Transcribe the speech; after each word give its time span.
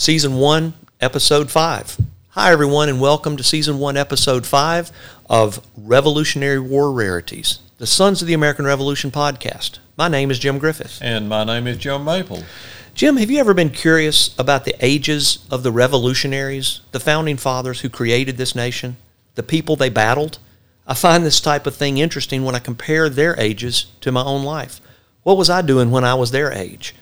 Season 0.00 0.36
1, 0.36 0.72
Episode 1.02 1.50
5. 1.50 1.98
Hi, 2.30 2.52
everyone, 2.52 2.88
and 2.88 3.02
welcome 3.02 3.36
to 3.36 3.42
Season 3.42 3.78
1, 3.78 3.98
Episode 3.98 4.46
5 4.46 4.90
of 5.28 5.60
Revolutionary 5.76 6.58
War 6.58 6.90
Rarities, 6.90 7.58
the 7.76 7.86
Sons 7.86 8.22
of 8.22 8.26
the 8.26 8.32
American 8.32 8.64
Revolution 8.64 9.10
podcast. 9.10 9.78
My 9.98 10.08
name 10.08 10.30
is 10.30 10.38
Jim 10.38 10.58
Griffith. 10.58 11.00
And 11.02 11.28
my 11.28 11.44
name 11.44 11.66
is 11.66 11.76
Jim 11.76 12.02
Maples. 12.02 12.44
Jim, 12.94 13.18
have 13.18 13.30
you 13.30 13.40
ever 13.40 13.52
been 13.52 13.68
curious 13.68 14.34
about 14.38 14.64
the 14.64 14.74
ages 14.80 15.46
of 15.50 15.64
the 15.64 15.70
revolutionaries, 15.70 16.80
the 16.92 16.98
founding 16.98 17.36
fathers 17.36 17.82
who 17.82 17.90
created 17.90 18.38
this 18.38 18.54
nation, 18.54 18.96
the 19.34 19.42
people 19.42 19.76
they 19.76 19.90
battled? 19.90 20.38
I 20.86 20.94
find 20.94 21.26
this 21.26 21.42
type 21.42 21.66
of 21.66 21.76
thing 21.76 21.98
interesting 21.98 22.42
when 22.42 22.54
I 22.54 22.60
compare 22.60 23.10
their 23.10 23.38
ages 23.38 23.84
to 24.00 24.10
my 24.10 24.24
own 24.24 24.44
life. 24.44 24.80
What 25.24 25.36
was 25.36 25.50
I 25.50 25.60
doing 25.60 25.90
when 25.90 26.04
I 26.04 26.14
was 26.14 26.30
their 26.30 26.50
age? 26.50 26.94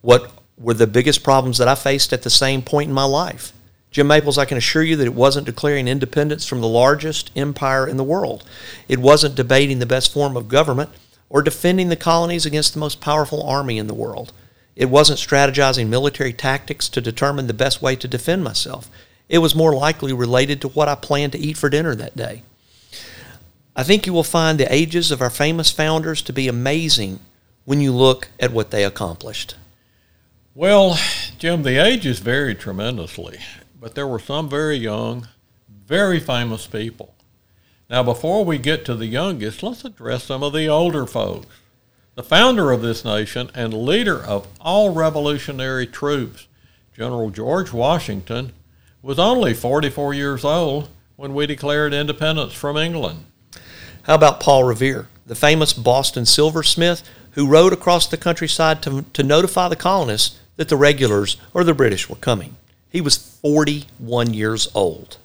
What 0.00 0.32
were 0.60 0.74
the 0.74 0.86
biggest 0.86 1.24
problems 1.24 1.58
that 1.58 1.68
I 1.68 1.74
faced 1.74 2.12
at 2.12 2.22
the 2.22 2.30
same 2.30 2.62
point 2.62 2.88
in 2.88 2.94
my 2.94 3.04
life? 3.04 3.52
Jim 3.90 4.06
Maples, 4.06 4.38
I 4.38 4.44
can 4.44 4.58
assure 4.58 4.84
you 4.84 4.94
that 4.96 5.06
it 5.06 5.14
wasn't 5.14 5.46
declaring 5.46 5.88
independence 5.88 6.46
from 6.46 6.60
the 6.60 6.68
largest 6.68 7.32
empire 7.34 7.88
in 7.88 7.96
the 7.96 8.04
world. 8.04 8.44
It 8.86 9.00
wasn't 9.00 9.34
debating 9.34 9.80
the 9.80 9.86
best 9.86 10.12
form 10.12 10.36
of 10.36 10.48
government 10.48 10.90
or 11.28 11.42
defending 11.42 11.88
the 11.88 11.96
colonies 11.96 12.46
against 12.46 12.72
the 12.72 12.78
most 12.78 13.00
powerful 13.00 13.42
army 13.42 13.78
in 13.78 13.88
the 13.88 13.94
world. 13.94 14.32
It 14.76 14.90
wasn't 14.90 15.18
strategizing 15.18 15.88
military 15.88 16.32
tactics 16.32 16.88
to 16.90 17.00
determine 17.00 17.48
the 17.48 17.54
best 17.54 17.82
way 17.82 17.96
to 17.96 18.06
defend 18.06 18.44
myself. 18.44 18.88
It 19.28 19.38
was 19.38 19.54
more 19.54 19.74
likely 19.74 20.12
related 20.12 20.60
to 20.60 20.68
what 20.68 20.88
I 20.88 20.94
planned 20.94 21.32
to 21.32 21.38
eat 21.38 21.56
for 21.56 21.68
dinner 21.68 21.94
that 21.94 22.16
day. 22.16 22.42
I 23.74 23.82
think 23.82 24.06
you 24.06 24.12
will 24.12 24.24
find 24.24 24.58
the 24.58 24.72
ages 24.72 25.10
of 25.10 25.20
our 25.20 25.30
famous 25.30 25.70
founders 25.70 26.22
to 26.22 26.32
be 26.32 26.48
amazing 26.48 27.20
when 27.64 27.80
you 27.80 27.92
look 27.92 28.28
at 28.38 28.52
what 28.52 28.70
they 28.70 28.84
accomplished. 28.84 29.54
Well, 30.54 30.98
Jim, 31.38 31.62
the 31.62 31.76
ages 31.76 32.18
varied 32.18 32.58
tremendously, 32.58 33.38
but 33.80 33.94
there 33.94 34.06
were 34.06 34.18
some 34.18 34.48
very 34.48 34.76
young, 34.76 35.28
very 35.86 36.18
famous 36.18 36.66
people. 36.66 37.14
Now, 37.88 38.02
before 38.02 38.44
we 38.44 38.58
get 38.58 38.84
to 38.86 38.96
the 38.96 39.06
youngest, 39.06 39.62
let's 39.62 39.84
address 39.84 40.24
some 40.24 40.42
of 40.42 40.52
the 40.52 40.66
older 40.66 41.06
folks. 41.06 41.46
The 42.16 42.24
founder 42.24 42.72
of 42.72 42.82
this 42.82 43.04
nation 43.04 43.52
and 43.54 43.72
leader 43.72 44.20
of 44.20 44.48
all 44.60 44.90
revolutionary 44.90 45.86
troops, 45.86 46.48
General 46.96 47.30
George 47.30 47.72
Washington, 47.72 48.52
was 49.02 49.20
only 49.20 49.54
44 49.54 50.14
years 50.14 50.44
old 50.44 50.88
when 51.14 51.32
we 51.32 51.46
declared 51.46 51.94
independence 51.94 52.54
from 52.54 52.76
England. 52.76 53.24
How 54.02 54.16
about 54.16 54.40
Paul 54.40 54.64
Revere, 54.64 55.06
the 55.24 55.36
famous 55.36 55.72
Boston 55.72 56.26
silversmith 56.26 57.08
who 57.32 57.46
rode 57.46 57.72
across 57.72 58.08
the 58.08 58.16
countryside 58.16 58.82
to, 58.82 59.02
to 59.12 59.22
notify 59.22 59.68
the 59.68 59.76
colonists 59.76 60.39
that 60.60 60.68
the 60.68 60.76
regulars 60.76 61.38
or 61.54 61.64
the 61.64 61.72
British 61.72 62.10
were 62.10 62.16
coming? 62.16 62.54
He 62.90 63.00
was 63.00 63.16
41 63.16 64.34
years 64.34 64.68
old. 64.74 65.16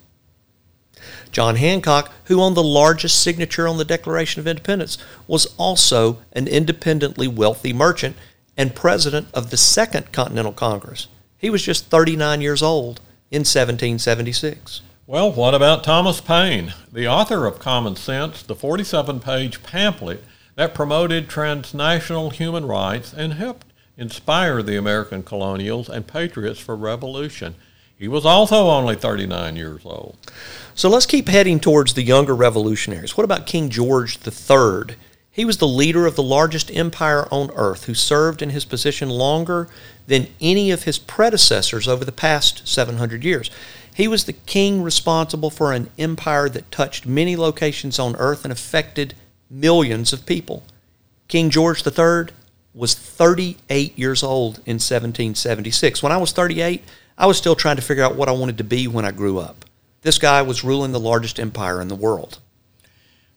John 1.29 1.57
Hancock, 1.57 2.09
who 2.27 2.39
owned 2.39 2.55
the 2.55 2.63
largest 2.63 3.21
signature 3.21 3.67
on 3.67 3.75
the 3.75 3.83
Declaration 3.83 4.39
of 4.39 4.47
Independence, 4.47 4.97
was 5.27 5.53
also 5.57 6.19
an 6.31 6.47
independently 6.47 7.27
wealthy 7.27 7.73
merchant 7.73 8.15
and 8.55 8.73
president 8.73 9.27
of 9.33 9.49
the 9.49 9.57
Second 9.57 10.13
Continental 10.13 10.53
Congress. 10.53 11.09
He 11.37 11.49
was 11.49 11.63
just 11.63 11.87
39 11.87 12.39
years 12.39 12.63
old 12.63 13.01
in 13.29 13.41
1776. 13.41 14.83
Well, 15.05 15.33
what 15.33 15.53
about 15.53 15.83
Thomas 15.83 16.21
Paine, 16.21 16.73
the 16.89 17.09
author 17.09 17.45
of 17.45 17.59
Common 17.59 17.97
Sense, 17.97 18.41
the 18.41 18.55
47 18.55 19.19
page 19.19 19.61
pamphlet 19.63 20.23
that 20.55 20.73
promoted 20.73 21.27
transnational 21.27 22.29
human 22.29 22.65
rights 22.65 23.11
and 23.11 23.33
helped 23.33 23.67
inspire 23.97 24.61
the 24.61 24.77
American 24.77 25.23
colonials 25.23 25.89
and 25.89 26.07
patriots 26.07 26.59
for 26.59 26.75
revolution? 26.75 27.55
He 27.97 28.07
was 28.07 28.25
also 28.25 28.69
only 28.69 28.95
39 28.95 29.55
years 29.55 29.81
old. 29.85 30.17
So 30.73 30.89
let's 30.89 31.05
keep 31.05 31.29
heading 31.29 31.59
towards 31.59 31.93
the 31.93 32.03
younger 32.03 32.35
revolutionaries. 32.35 33.15
What 33.15 33.23
about 33.23 33.45
King 33.45 33.69
George 33.69 34.19
III? 34.25 34.95
He 35.31 35.45
was 35.45 35.57
the 35.57 35.67
leader 35.67 36.05
of 36.05 36.15
the 36.15 36.23
largest 36.23 36.73
empire 36.73 37.27
on 37.31 37.51
earth 37.55 37.85
who 37.85 37.93
served 37.93 38.41
in 38.41 38.51
his 38.51 38.65
position 38.65 39.09
longer 39.09 39.67
than 40.07 40.27
any 40.39 40.71
of 40.71 40.83
his 40.83 40.97
predecessors 40.97 41.87
over 41.87 42.05
the 42.05 42.11
past 42.11 42.67
700 42.67 43.23
years. 43.23 43.49
He 43.93 44.07
was 44.07 44.25
the 44.25 44.33
king 44.33 44.81
responsible 44.81 45.49
for 45.49 45.71
an 45.71 45.89
empire 45.97 46.49
that 46.49 46.71
touched 46.71 47.05
many 47.05 47.35
locations 47.35 47.97
on 47.97 48.15
earth 48.17 48.43
and 48.43 48.51
affected 48.51 49.13
millions 49.49 50.11
of 50.11 50.25
people. 50.25 50.63
King 51.27 51.49
George 51.49 51.85
III 51.85 52.33
was 52.75 52.93
38 52.93 53.97
years 53.97 54.21
old 54.21 54.57
in 54.65 54.75
1776. 54.75 56.03
When 56.03 56.11
I 56.11 56.17
was 56.17 56.33
38, 56.33 56.83
I 57.17 57.25
was 57.25 57.37
still 57.37 57.55
trying 57.55 57.77
to 57.77 57.81
figure 57.81 58.03
out 58.03 58.15
what 58.15 58.27
I 58.27 58.33
wanted 58.33 58.57
to 58.57 58.63
be 58.65 58.87
when 58.87 59.05
I 59.05 59.11
grew 59.11 59.39
up. 59.39 59.63
This 60.01 60.17
guy 60.17 60.41
was 60.41 60.63
ruling 60.63 60.91
the 60.91 60.99
largest 60.99 61.39
empire 61.39 61.81
in 61.81 61.87
the 61.87 61.95
world. 61.95 62.39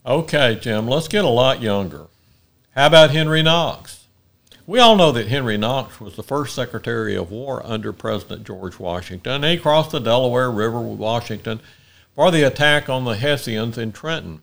Okay, 0.04 0.59
Jim, 0.60 0.88
let's 0.88 1.09
get 1.09 1.25
a 1.25 1.28
lot 1.28 1.62
younger. 1.62 2.06
How 2.75 2.88
about 2.88 3.10
Henry 3.10 3.43
Knox? 3.43 4.06
We 4.66 4.81
all 4.81 4.97
know 4.97 5.12
that 5.12 5.28
Henry 5.28 5.56
Knox 5.56 6.00
was 6.00 6.16
the 6.16 6.22
first 6.22 6.54
Secretary 6.54 7.16
of 7.16 7.31
War 7.31 7.65
under 7.65 7.93
President 7.93 8.44
George 8.44 8.78
Washington. 8.78 9.43
He 9.44 9.56
crossed 9.56 9.93
the 9.93 9.98
Delaware 9.98 10.50
River 10.50 10.81
with 10.81 10.98
Washington 10.98 11.60
for 12.15 12.31
the 12.31 12.43
attack 12.43 12.88
on 12.88 13.04
the 13.04 13.16
Hessians 13.16 13.78
in 13.78 13.93
Trenton. 13.93 14.43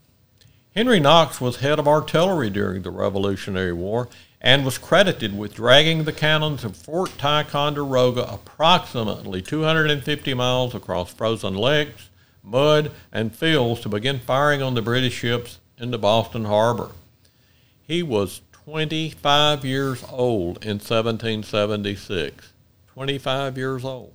Henry 0.75 0.99
Knox 0.99 1.39
was 1.39 1.57
head 1.57 1.79
of 1.79 1.87
artillery 1.87 2.49
during 2.49 2.81
the 2.81 2.91
Revolutionary 2.91 3.71
War 3.71 4.09
and 4.41 4.65
was 4.65 4.77
credited 4.77 5.37
with 5.37 5.55
dragging 5.55 6.03
the 6.03 6.11
cannons 6.11 6.65
of 6.65 6.75
Fort 6.75 7.17
Ticonderoga 7.17 8.29
approximately 8.29 9.41
250 9.41 10.33
miles 10.33 10.75
across 10.75 11.13
frozen 11.13 11.55
lakes, 11.55 12.09
mud, 12.43 12.91
and 13.13 13.33
fields 13.33 13.79
to 13.79 13.89
begin 13.89 14.19
firing 14.19 14.61
on 14.61 14.73
the 14.73 14.81
British 14.81 15.13
ships 15.13 15.59
in 15.77 15.91
the 15.91 15.97
Boston 15.97 16.43
harbor. 16.43 16.89
He 17.81 18.03
was 18.03 18.41
25 18.51 19.63
years 19.63 20.03
old 20.11 20.57
in 20.57 20.79
1776. 20.79 22.51
25 22.87 23.57
years 23.57 23.85
old. 23.85 24.11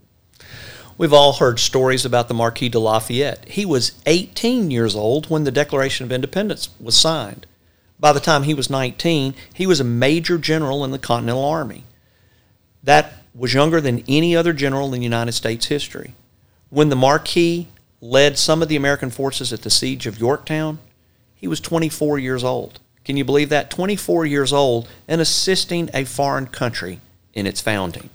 We've 1.01 1.15
all 1.15 1.33
heard 1.33 1.59
stories 1.59 2.05
about 2.05 2.29
the 2.29 2.35
Marquis 2.35 2.69
de 2.69 2.79
Lafayette. 2.79 3.49
He 3.49 3.65
was 3.65 3.93
18 4.05 4.71
years 4.71 4.95
old 4.95 5.31
when 5.31 5.45
the 5.45 5.51
Declaration 5.51 6.05
of 6.05 6.13
Independence 6.13 6.69
was 6.79 6.95
signed. 6.95 7.47
By 7.99 8.13
the 8.13 8.21
time 8.21 8.43
he 8.43 8.53
was 8.53 8.69
19, 8.69 9.35
he 9.55 9.67
was 9.67 9.81
a 9.81 9.85
major 9.85 10.37
general 10.37 10.85
in 10.85 10.91
the 10.91 10.99
Continental 10.99 11.43
Army. 11.43 11.85
That 12.83 13.15
was 13.35 13.55
younger 13.55 13.81
than 13.81 14.05
any 14.07 14.37
other 14.37 14.53
general 14.53 14.93
in 14.93 15.01
United 15.01 15.33
States 15.33 15.69
history. 15.69 16.13
When 16.69 16.91
the 16.91 16.97
Marquis 16.97 17.69
led 18.03 18.37
some 18.37 18.61
of 18.61 18.69
the 18.69 18.77
American 18.77 19.09
forces 19.09 19.55
at 19.55 19.63
the 19.63 19.71
siege 19.71 20.07
of 20.07 20.21
Yorktown, 20.21 20.81
he 21.35 21.49
was 21.49 21.61
24 21.61 22.19
years 22.19 22.45
old. 22.45 22.79
Can 23.07 23.17
you 23.17 23.25
believe 23.25 23.49
that? 23.49 23.71
24 23.71 24.27
years 24.27 24.53
old 24.53 24.87
and 25.09 25.23
assisting 25.23 25.89
a 25.95 26.05
foreign 26.05 26.47
country 26.47 27.01
in 27.33 27.47
its 27.47 27.63
founding. 27.63 28.11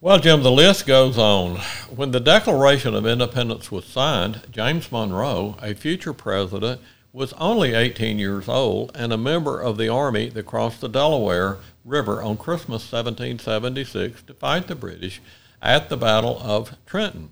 Well, 0.00 0.20
Jim, 0.20 0.44
the 0.44 0.52
list 0.52 0.86
goes 0.86 1.18
on. 1.18 1.56
When 1.90 2.12
the 2.12 2.20
Declaration 2.20 2.94
of 2.94 3.04
Independence 3.04 3.72
was 3.72 3.84
signed, 3.84 4.42
James 4.48 4.92
Monroe, 4.92 5.56
a 5.60 5.74
future 5.74 6.12
president, 6.12 6.80
was 7.12 7.32
only 7.32 7.74
18 7.74 8.16
years 8.16 8.48
old 8.48 8.92
and 8.94 9.12
a 9.12 9.16
member 9.16 9.60
of 9.60 9.76
the 9.76 9.88
army 9.88 10.28
that 10.28 10.46
crossed 10.46 10.82
the 10.82 10.88
Delaware 10.88 11.56
River 11.84 12.22
on 12.22 12.36
Christmas 12.36 12.82
1776 12.92 14.22
to 14.22 14.34
fight 14.34 14.68
the 14.68 14.76
British 14.76 15.20
at 15.60 15.88
the 15.88 15.96
Battle 15.96 16.38
of 16.44 16.76
Trenton. 16.86 17.30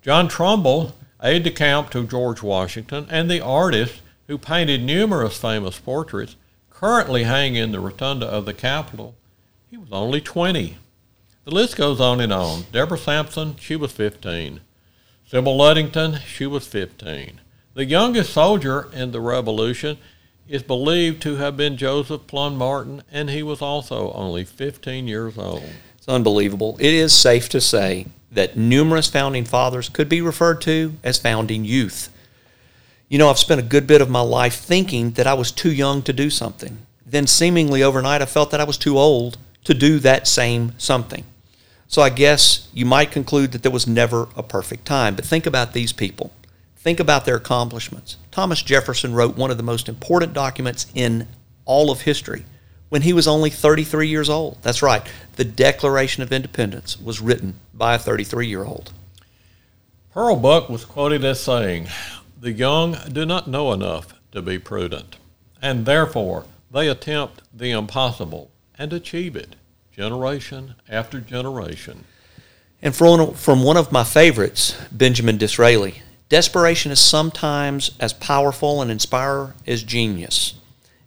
John 0.00 0.28
Trumbull, 0.28 0.94
aide 1.20 1.42
de 1.42 1.50
camp 1.50 1.90
to 1.90 2.06
George 2.06 2.40
Washington, 2.40 3.08
and 3.10 3.28
the 3.28 3.40
artist 3.40 4.00
who 4.28 4.38
painted 4.38 4.80
numerous 4.80 5.38
famous 5.38 5.80
portraits, 5.80 6.36
currently 6.70 7.24
hang 7.24 7.56
in 7.56 7.72
the 7.72 7.80
rotunda 7.80 8.26
of 8.26 8.44
the 8.44 8.54
Capitol, 8.54 9.16
he 9.68 9.76
was 9.76 9.88
only 9.90 10.20
20. 10.20 10.76
The 11.44 11.54
list 11.54 11.76
goes 11.76 12.00
on 12.00 12.20
and 12.20 12.32
on. 12.32 12.66
Deborah 12.70 12.98
Sampson, 12.98 13.56
she 13.56 13.74
was 13.74 13.92
15. 13.92 14.60
Sybil 15.26 15.56
Ludington, 15.56 16.18
she 16.26 16.46
was 16.46 16.66
15. 16.66 17.40
The 17.72 17.84
youngest 17.86 18.32
soldier 18.32 18.90
in 18.92 19.12
the 19.12 19.22
Revolution 19.22 19.96
is 20.46 20.62
believed 20.62 21.22
to 21.22 21.36
have 21.36 21.56
been 21.56 21.78
Joseph 21.78 22.26
Plum 22.26 22.56
Martin, 22.56 23.02
and 23.10 23.30
he 23.30 23.42
was 23.42 23.62
also 23.62 24.12
only 24.12 24.44
15 24.44 25.08
years 25.08 25.38
old. 25.38 25.64
It's 25.96 26.08
unbelievable. 26.08 26.76
It 26.78 26.92
is 26.92 27.14
safe 27.14 27.48
to 27.50 27.60
say 27.60 28.06
that 28.30 28.58
numerous 28.58 29.08
founding 29.08 29.46
fathers 29.46 29.88
could 29.88 30.10
be 30.10 30.20
referred 30.20 30.60
to 30.62 30.96
as 31.02 31.18
founding 31.18 31.64
youth. 31.64 32.12
You 33.08 33.16
know, 33.18 33.30
I've 33.30 33.38
spent 33.38 33.60
a 33.60 33.64
good 33.64 33.86
bit 33.86 34.02
of 34.02 34.10
my 34.10 34.20
life 34.20 34.56
thinking 34.56 35.12
that 35.12 35.26
I 35.26 35.34
was 35.34 35.50
too 35.50 35.72
young 35.72 36.02
to 36.02 36.12
do 36.12 36.28
something. 36.28 36.86
Then, 37.06 37.26
seemingly 37.26 37.82
overnight, 37.82 38.20
I 38.20 38.26
felt 38.26 38.50
that 38.50 38.60
I 38.60 38.64
was 38.64 38.76
too 38.76 38.98
old 38.98 39.38
to 39.64 39.74
do 39.74 39.98
that 40.00 40.26
same 40.26 40.74
something. 40.78 41.24
So, 41.88 42.02
I 42.02 42.10
guess 42.10 42.68
you 42.72 42.86
might 42.86 43.10
conclude 43.10 43.52
that 43.52 43.62
there 43.62 43.72
was 43.72 43.86
never 43.86 44.28
a 44.36 44.44
perfect 44.44 44.84
time. 44.84 45.16
But 45.16 45.24
think 45.24 45.44
about 45.44 45.72
these 45.72 45.92
people. 45.92 46.32
Think 46.76 47.00
about 47.00 47.24
their 47.24 47.36
accomplishments. 47.36 48.16
Thomas 48.30 48.62
Jefferson 48.62 49.12
wrote 49.12 49.36
one 49.36 49.50
of 49.50 49.56
the 49.56 49.62
most 49.62 49.88
important 49.88 50.32
documents 50.32 50.86
in 50.94 51.26
all 51.64 51.90
of 51.90 52.02
history 52.02 52.44
when 52.90 53.02
he 53.02 53.12
was 53.12 53.26
only 53.26 53.50
33 53.50 54.08
years 54.08 54.28
old. 54.28 54.58
That's 54.62 54.82
right. 54.82 55.02
The 55.36 55.44
Declaration 55.44 56.22
of 56.22 56.32
Independence 56.32 57.00
was 57.00 57.20
written 57.20 57.54
by 57.72 57.94
a 57.94 57.98
33 57.98 58.46
year 58.46 58.64
old. 58.64 58.92
Pearl 60.12 60.36
Buck 60.36 60.68
was 60.68 60.84
quoted 60.84 61.24
as 61.24 61.40
saying, 61.40 61.88
The 62.38 62.52
young 62.52 62.96
do 63.10 63.24
not 63.24 63.46
know 63.46 63.72
enough 63.72 64.14
to 64.32 64.42
be 64.42 64.58
prudent, 64.58 65.16
and 65.62 65.86
therefore 65.86 66.44
they 66.70 66.88
attempt 66.88 67.42
the 67.54 67.70
impossible 67.70 68.50
and 68.80 68.94
achieve 68.94 69.36
it 69.36 69.56
generation 69.92 70.74
after 70.88 71.20
generation. 71.20 72.02
And 72.80 72.96
from, 72.96 73.34
from 73.34 73.62
one 73.62 73.76
of 73.76 73.92
my 73.92 74.04
favorites, 74.04 74.74
Benjamin 74.90 75.36
Disraeli, 75.36 76.00
desperation 76.30 76.90
is 76.90 76.98
sometimes 76.98 77.90
as 78.00 78.14
powerful 78.14 78.80
and 78.80 78.90
inspiring 78.90 79.52
as 79.66 79.82
genius. 79.82 80.54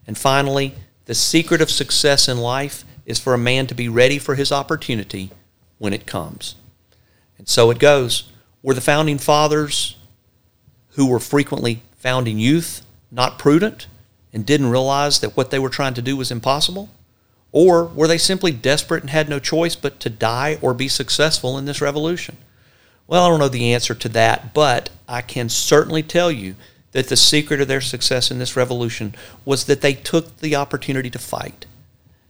And 0.06 0.16
finally, 0.16 0.76
the 1.06 1.16
secret 1.16 1.62
of 1.62 1.72
success 1.72 2.30
in 2.30 2.38
life 2.38 2.86
is 3.08 3.18
for 3.18 3.34
a 3.34 3.40
man 3.40 3.66
to 3.66 3.74
be 3.74 3.90
ready 3.90 4.20
for 4.20 4.36
his 4.36 4.52
opportunity 4.52 5.32
when 5.80 5.94
it 5.94 6.06
comes. 6.06 6.54
And 7.40 7.50
so 7.50 7.72
it 7.72 7.80
goes. 7.80 8.30
Were 8.62 8.76
the 8.76 8.82
founding 8.82 9.18
fathers 9.18 9.98
who 10.90 11.08
were 11.08 11.20
frequently 11.20 11.82
founding 11.98 12.38
youth 12.38 12.86
not 13.10 13.40
prudent 13.40 13.88
and 14.32 14.46
didn't 14.46 14.70
realize 14.70 15.22
that 15.22 15.36
what 15.36 15.50
they 15.50 15.58
were 15.58 15.70
trying 15.70 15.96
to 15.96 16.04
do 16.04 16.16
was 16.16 16.30
impossible? 16.30 16.90
Or 17.54 17.86
were 17.86 18.08
they 18.08 18.18
simply 18.18 18.52
desperate 18.52 19.04
and 19.04 19.12
had 19.12 19.30
no 19.30 19.40
choice 19.40 19.76
but 19.76 20.00
to 20.02 20.10
die 20.10 20.58
or 20.62 20.74
be 20.74 20.90
successful 20.90 21.58
in 21.58 21.66
this 21.66 21.80
revolution? 21.80 22.36
Well, 23.08 23.24
I 23.24 23.30
don't 23.30 23.40
know 23.40 23.48
the 23.48 23.74
answer 23.74 23.94
to 23.94 24.10
that, 24.10 24.54
but 24.54 24.90
I 25.08 25.22
can 25.22 25.50
certainly 25.50 26.02
tell 26.04 26.32
you 26.32 26.56
that 26.94 27.10
the 27.10 27.16
secret 27.16 27.62
of 27.62 27.68
their 27.68 27.82
success 27.82 28.32
in 28.32 28.40
this 28.40 28.56
revolution 28.56 29.14
was 29.46 29.66
that 29.66 29.82
they 29.82 29.94
took 29.94 30.38
the 30.38 30.56
opportunity 30.56 31.12
to 31.12 31.20
fight. 31.20 31.66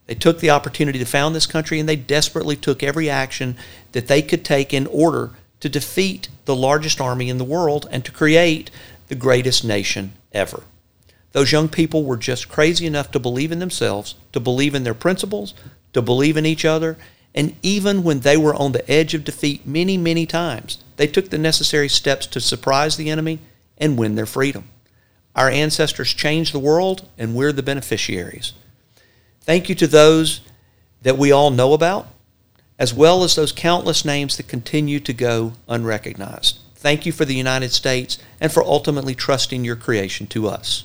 They 0.07 0.15
took 0.15 0.39
the 0.39 0.49
opportunity 0.49 0.99
to 0.99 1.05
found 1.05 1.33
this 1.33 1.45
country 1.45 1.79
and 1.79 1.87
they 1.87 1.95
desperately 1.95 2.57
took 2.57 2.83
every 2.83 3.09
action 3.09 3.55
that 3.93 4.07
they 4.07 4.21
could 4.21 4.43
take 4.43 4.73
in 4.73 4.87
order 4.87 5.31
to 5.61 5.69
defeat 5.69 6.27
the 6.43 6.55
largest 6.55 6.99
army 6.99 7.29
in 7.29 7.37
the 7.37 7.45
world 7.45 7.87
and 7.89 8.03
to 8.03 8.11
create 8.11 8.69
the 9.07 9.15
greatest 9.15 9.63
nation 9.63 10.13
ever. 10.33 10.63
Those 11.33 11.51
young 11.51 11.67
people 11.67 12.03
were 12.03 12.17
just 12.17 12.47
crazy 12.47 12.85
enough 12.85 13.11
to 13.11 13.19
believe 13.19 13.51
in 13.51 13.59
themselves, 13.59 14.15
to 14.31 14.39
believe 14.39 14.73
in 14.73 14.83
their 14.83 14.93
principles, 14.93 15.53
to 15.91 16.01
believe 16.01 16.37
in 16.37 16.45
each 16.45 16.63
other, 16.63 16.97
and 17.35 17.55
even 17.63 18.03
when 18.03 18.19
they 18.19 18.37
were 18.37 18.53
on 18.55 18.71
the 18.71 18.89
edge 18.89 19.13
of 19.13 19.23
defeat 19.23 19.65
many, 19.65 19.97
many 19.97 20.25
times, 20.25 20.83
they 20.97 21.07
took 21.07 21.29
the 21.29 21.37
necessary 21.37 21.89
steps 21.89 22.27
to 22.27 22.39
surprise 22.39 22.95
the 22.95 23.09
enemy 23.09 23.39
and 23.77 23.97
win 23.97 24.15
their 24.15 24.27
freedom. 24.27 24.65
Our 25.35 25.49
ancestors 25.49 26.13
changed 26.13 26.53
the 26.53 26.59
world, 26.59 27.09
and 27.17 27.33
we're 27.33 27.51
the 27.51 27.63
beneficiaries. 27.63 28.53
Thank 29.41 29.67
you 29.67 29.75
to 29.75 29.87
those 29.87 30.41
that 31.01 31.17
we 31.17 31.31
all 31.31 31.49
know 31.49 31.73
about, 31.73 32.07
as 32.77 32.93
well 32.93 33.23
as 33.23 33.35
those 33.35 33.51
countless 33.51 34.05
names 34.05 34.37
that 34.37 34.47
continue 34.47 34.99
to 34.99 35.13
go 35.13 35.53
unrecognized. 35.67 36.59
Thank 36.75 37.07
you 37.07 37.11
for 37.11 37.25
the 37.25 37.33
United 37.33 37.71
States 37.71 38.19
and 38.39 38.51
for 38.51 38.63
ultimately 38.63 39.15
trusting 39.15 39.65
your 39.65 39.75
creation 39.75 40.27
to 40.27 40.47
us. 40.47 40.83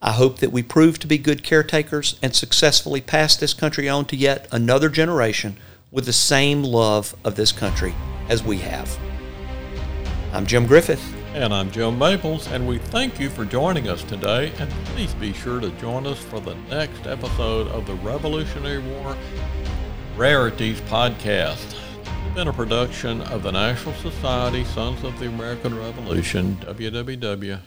I 0.00 0.12
hope 0.12 0.38
that 0.38 0.52
we 0.52 0.62
prove 0.62 1.00
to 1.00 1.08
be 1.08 1.18
good 1.18 1.42
caretakers 1.42 2.18
and 2.22 2.34
successfully 2.34 3.00
pass 3.00 3.34
this 3.34 3.52
country 3.52 3.88
on 3.88 4.04
to 4.06 4.16
yet 4.16 4.46
another 4.52 4.88
generation 4.88 5.56
with 5.90 6.06
the 6.06 6.12
same 6.12 6.62
love 6.62 7.16
of 7.24 7.34
this 7.34 7.50
country 7.50 7.94
as 8.28 8.44
we 8.44 8.58
have. 8.58 8.96
I'm 10.32 10.46
Jim 10.46 10.66
Griffith. 10.66 11.02
And 11.34 11.52
I'm 11.52 11.70
Joe 11.70 11.90
Maples, 11.90 12.46
and 12.48 12.66
we 12.66 12.78
thank 12.78 13.18
you 13.18 13.28
for 13.28 13.44
joining 13.44 13.88
us 13.88 14.04
today. 14.04 14.52
And 14.58 14.70
please 14.86 15.14
be 15.14 15.32
sure 15.32 15.60
to 15.60 15.70
join 15.72 16.06
us 16.06 16.18
for 16.18 16.40
the 16.40 16.54
next 16.70 17.06
episode 17.06 17.66
of 17.68 17.86
the 17.86 17.94
Revolutionary 17.94 18.78
War 18.78 19.16
Rarities 20.16 20.80
podcast. 20.82 21.76
Been 22.38 22.46
a 22.46 22.52
production 22.52 23.20
of 23.22 23.42
the 23.42 23.50
National 23.50 23.94
Society 23.96 24.62
Sons 24.62 25.02
of 25.02 25.18
the 25.18 25.26
American 25.26 25.76
Revolution, 25.76 26.54
www.sar.org. 26.58 27.58